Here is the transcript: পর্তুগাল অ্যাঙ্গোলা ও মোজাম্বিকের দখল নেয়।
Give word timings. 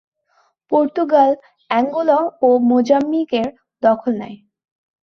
পর্তুগাল 0.71 1.31
অ্যাঙ্গোলা 1.69 2.19
ও 2.41 2.49
মোজাম্বিকের 2.69 3.47
দখল 3.83 4.11
নেয়। 4.21 4.37